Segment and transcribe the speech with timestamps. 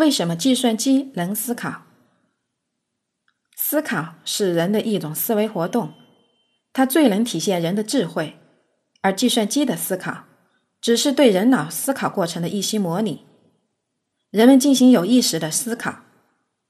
[0.00, 1.82] 为什么计算机能思考？
[3.54, 5.92] 思考是人的一种思维活动，
[6.72, 8.38] 它最能体现人的智慧，
[9.02, 10.24] 而计算机的思考
[10.80, 13.26] 只是对人脑思考过程的一些模拟。
[14.30, 16.00] 人们进行有意识的思考，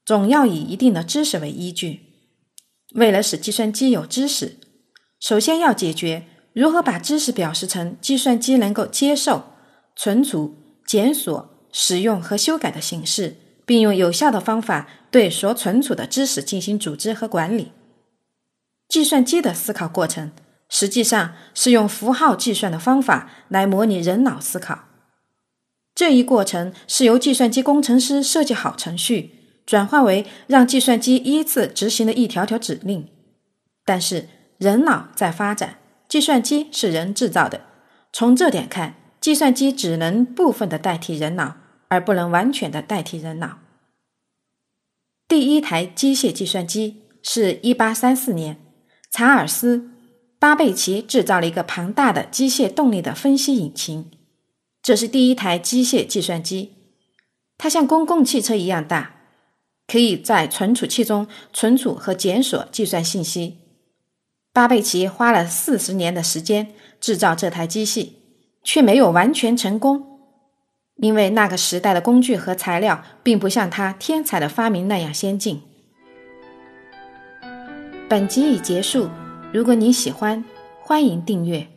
[0.05, 2.01] 总要以一定的知识为依据。
[2.95, 4.57] 为了使计算机有知识，
[5.21, 9.45] 首先要解决如何把知识表示成计算机能够接受、
[9.95, 11.49] 存储、检索。
[11.71, 17.71] 使用和修改的形式，并用有效的方法对所存储的知识进行组织和管理。
[18.87, 20.31] 计算机的思考过程
[20.67, 24.85] 实际上是用符号计算的方法来模拟人脑思考。
[25.95, 33.07] 这一过程是由计算机工程师设计好程序，转化为让计算机依次执行的一条条指令。
[33.85, 37.61] 但是人脑在发展，计算机是人制造的。
[38.13, 41.61] 从这点看，计算机只能部分的代替人脑。
[41.91, 43.59] 而不能完全的代替人脑。
[45.27, 48.57] 第一台机械计算机是一八三四年，
[49.11, 49.77] 查尔斯·
[50.39, 54.09] 巴贝奇制造了一个庞大的机械动力的分析引擎，
[54.81, 56.71] 这是第一台机械计算机。
[57.57, 59.15] 它像公共汽车一样大，
[59.85, 63.57] 可以在存储器中存储和检索计算信息。
[64.53, 68.20] 巴贝奇花了四十年的时间制造这台机器，
[68.63, 70.07] 却没有完全成功。
[70.97, 75.61] 因为那个时代的工具和材料并不像他天才的发明那样先进。
[78.07, 79.09] 本集已结束，
[79.51, 80.43] 如果你喜欢，
[80.79, 81.67] 欢迎订阅。